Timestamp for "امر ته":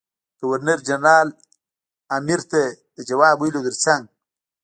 2.15-2.61